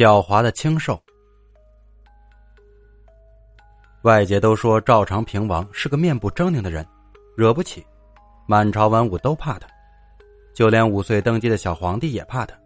[0.00, 0.98] 狡猾的青兽。
[4.00, 6.86] 外界都说赵长平王是个面部狰狞的人，
[7.36, 7.86] 惹不起，
[8.46, 9.68] 满朝文武都怕他，
[10.54, 12.56] 就连五岁登基的小皇帝也怕他。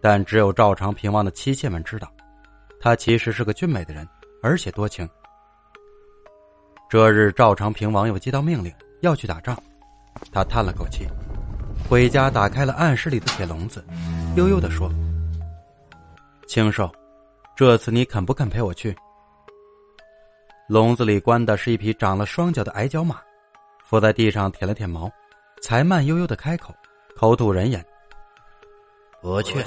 [0.00, 2.10] 但只有赵长平王的妻妾们知道，
[2.80, 4.08] 他其实是个俊美的人，
[4.42, 5.06] 而且多情。
[6.88, 8.72] 这日，赵长平王又接到命令
[9.02, 9.54] 要去打仗，
[10.32, 11.06] 他叹了口气，
[11.86, 13.84] 回家打开了暗室里的铁笼子，
[14.36, 14.90] 悠悠的说。
[16.50, 16.90] 青兽，
[17.54, 18.92] 这次你肯不肯陪我去？
[20.68, 23.20] 笼子里关的是一匹长了双脚的矮脚马，
[23.84, 25.08] 伏在地上舔了舔毛，
[25.62, 26.74] 才慢悠悠的开口，
[27.16, 27.86] 口吐人言
[29.22, 29.64] ：“不去，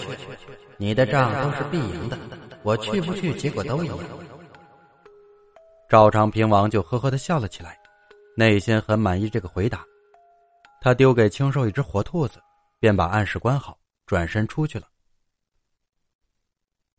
[0.75, 2.17] 你的仗都是必赢的，
[2.63, 3.97] 我去不去，结果都一样。”
[5.87, 7.79] 赵长平王就呵呵的笑了起来，
[8.35, 9.85] 内心很满意这个回答。
[10.81, 12.41] 他丢给青兽一只活兔子，
[12.77, 14.87] 便把暗室关好，转身出去了。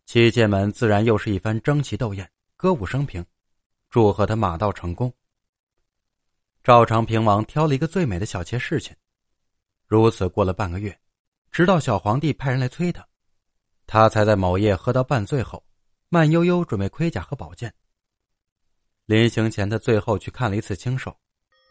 [0.06, 3.24] 七剑门自然又是一番争奇斗艳、歌舞升平，
[3.88, 5.12] 祝贺他马到成功。
[6.62, 8.94] 赵长平王挑了一个最美的小妾侍寝，
[9.86, 10.96] 如此过了半个月，
[11.50, 13.06] 直到小皇帝派人来催他，
[13.86, 15.64] 他才在某夜喝到半醉后，
[16.10, 17.72] 慢悠悠准备盔甲和宝剑。
[19.06, 21.14] 临行前，他最后去看了一次青兽，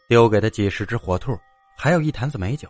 [0.08, 1.38] 丢给他几十只活兔，
[1.76, 2.68] 还有一坛子美酒。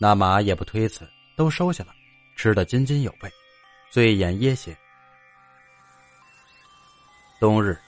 [0.00, 1.92] 那马也不推辞，都收下了，
[2.36, 3.32] 吃得津津有味。
[3.92, 4.74] 醉眼耶斜。
[7.38, 7.78] 冬日，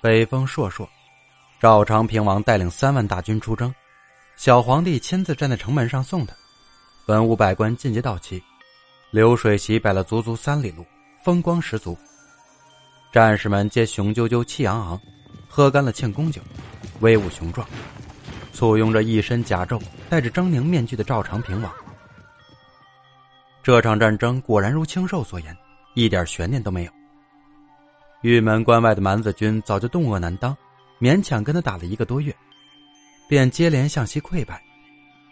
[0.00, 0.84] 北风烁烁，
[1.60, 3.72] 赵长平王带领三万大军出征，
[4.34, 6.34] 小皇帝亲自站在城门上送他，
[7.06, 8.42] 文武百官进阶到齐，
[9.12, 10.84] 流水席摆了足足三里路，
[11.22, 11.96] 风光十足。
[13.12, 15.00] 战士们皆雄赳赳气昂昂，
[15.48, 16.42] 喝干了庆功酒，
[16.98, 17.64] 威武雄壮，
[18.52, 19.80] 簇拥着一身甲胄、
[20.10, 21.72] 戴着狰狞面具的赵长平王。
[23.64, 25.56] 这场战争果然如青兽所言，
[25.94, 26.92] 一点悬念都没有。
[28.20, 30.54] 玉门关外的蛮子军早就冻饿难当，
[31.00, 32.36] 勉强跟他打了一个多月，
[33.26, 34.62] 便接连向西溃败，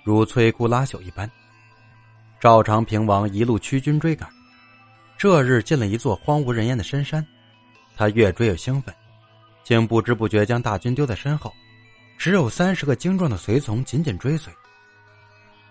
[0.02, 1.30] 如摧枯拉朽一般。
[2.40, 4.26] 赵长平王一路驱军追赶，
[5.18, 7.22] 这日进了一座荒无人烟的深山，
[7.98, 8.94] 他越追越兴奋，
[9.62, 11.52] 竟不知不觉将大军丢在身后，
[12.16, 14.50] 只有三十个精壮的随从紧紧追随。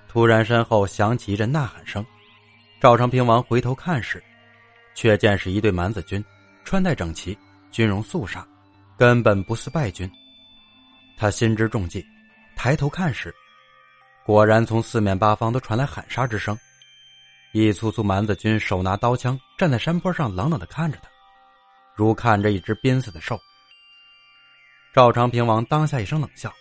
[0.07, 2.05] 突然，身后响起一阵呐喊声。
[2.81, 4.23] 赵长平王回头看时，
[4.95, 6.25] 却见是一队蛮子军，
[6.65, 7.37] 穿戴整齐，
[7.69, 8.43] 军容肃杀，
[8.97, 10.11] 根本不似败军。
[11.15, 12.03] 他心知中计，
[12.55, 13.31] 抬头看时，
[14.25, 16.57] 果然从四面八方都传来喊杀之声。
[17.53, 21.09] 一簇簇蛮子军手拿刀枪，站在山坡上，冷冷的看着他，
[21.93, 23.39] 如看着一只濒死的兽。
[24.91, 26.51] 赵长平王当下一声冷笑，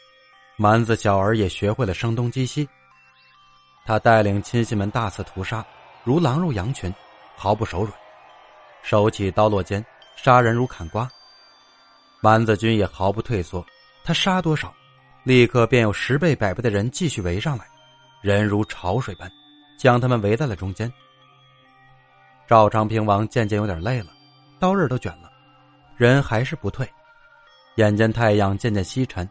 [0.58, 2.68] 蛮子小儿也学会了声东击西。
[3.86, 5.64] 他带领亲信们大肆屠杀。
[6.02, 6.92] 如狼入羊群，
[7.36, 7.92] 毫不手软，
[8.82, 9.84] 手起刀落间，
[10.16, 11.08] 杀人如砍瓜。
[12.20, 13.64] 蛮子军也毫不退缩，
[14.04, 14.72] 他杀多少，
[15.24, 17.66] 立刻便有十倍百倍的人继续围上来，
[18.22, 19.30] 人如潮水般，
[19.78, 20.90] 将他们围在了中间。
[22.46, 24.08] 赵长平王渐渐有点累了，
[24.58, 25.30] 刀刃都卷了，
[25.96, 26.88] 人还是不退。
[27.76, 29.28] 眼见太阳渐渐西沉，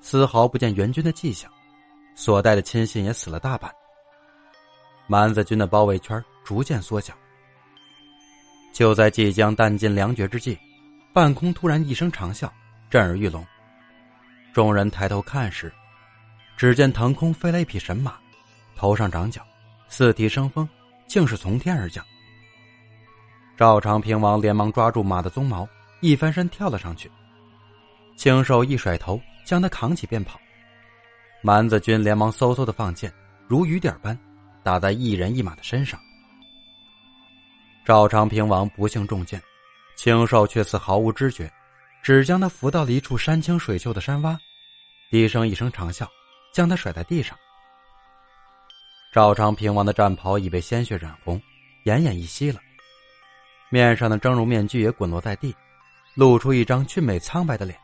[0.00, 1.50] 丝毫不见援军的迹象，
[2.14, 3.72] 所带的亲信也死了大半。
[5.08, 7.12] 蛮子军的包围圈逐渐缩小。
[8.72, 10.56] 就在即将弹尽粮绝之际，
[11.12, 12.48] 半空突然一声长啸，
[12.88, 13.44] 震耳欲聋。
[14.52, 15.72] 众人抬头看时，
[16.56, 18.14] 只见腾空飞来一匹神马，
[18.76, 19.42] 头上长角，
[19.88, 20.68] 四蹄生风，
[21.06, 22.04] 竟是从天而降。
[23.56, 25.66] 赵长平王连忙抓住马的鬃毛，
[26.00, 27.10] 一翻身跳了上去，
[28.16, 30.38] 青兽一甩头，将他扛起便跑。
[31.42, 33.12] 蛮子军连忙嗖嗖的放箭，
[33.48, 34.16] 如雨点般。
[34.62, 36.00] 打在一人一马的身上。
[37.84, 39.42] 赵长平王不幸中箭，
[39.96, 41.50] 青兽却似毫无知觉，
[42.02, 44.36] 只将他扶到了一处山清水秀的山洼，
[45.10, 46.06] 低声一声长啸，
[46.52, 47.34] 将他甩在地上。
[49.10, 51.40] 赵长平王的战袍已被鲜血染红，
[51.86, 52.60] 奄奄一息了，
[53.70, 55.56] 面上的峥嵘面具也滚落在地，
[56.14, 57.78] 露出一张俊美苍白的脸。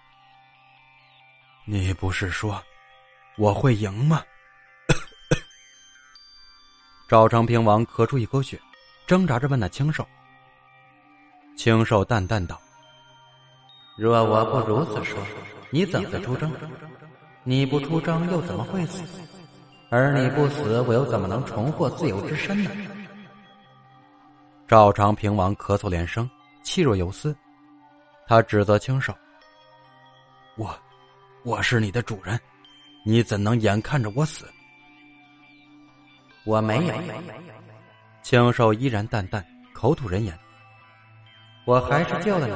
[1.64, 2.62] 你不是说
[3.38, 4.22] 我会赢吗？
[7.14, 8.60] 赵长平王咳出一口血，
[9.06, 10.04] 挣扎着问那青兽。
[11.56, 12.60] 青兽淡淡道
[13.96, 15.16] ：“若我不如此说，
[15.70, 16.50] 你怎会出征？
[17.44, 19.00] 你不出征又怎么会死？
[19.90, 22.70] 而你不死，我又怎么能重获自由之身呢？”
[24.66, 26.28] 赵长平王咳嗽连声，
[26.64, 27.32] 气若游丝。
[28.26, 29.14] 他指责青兽
[30.58, 30.76] ：“我，
[31.44, 32.36] 我是你的主人，
[33.06, 34.48] 你怎能眼看着我死？”
[36.44, 36.94] 我没有。
[38.22, 40.38] 青兽依然淡淡，口吐人言，
[41.64, 42.54] 我还是救了你。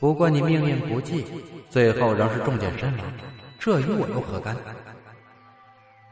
[0.00, 1.24] 不过你命运不济，
[1.68, 3.06] 最后仍是中箭身亡，
[3.58, 4.56] 这与我又何干？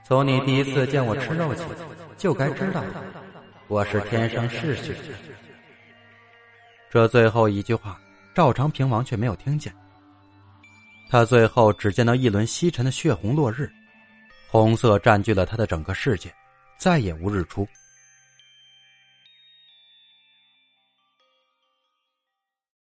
[0.04, 1.62] 从你第一次见我吃肉起，
[2.16, 2.82] 就该知道
[3.68, 4.94] 我是天生嗜血。
[6.90, 8.00] 这最后一句话，
[8.34, 9.72] 赵长平王却没有听见。
[11.08, 13.70] 他最后只见到一轮西沉的血红落日，
[14.48, 16.32] 红色占据了他的整个世界，
[16.76, 17.67] 再也无日出。